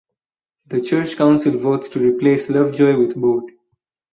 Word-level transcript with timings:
The 0.65 0.81
church 0.81 1.15
council 1.15 1.59
votes 1.59 1.89
to 1.89 1.99
replace 1.99 2.49
Lovejoy 2.49 2.97
with 2.97 3.15
Bode. 3.15 3.51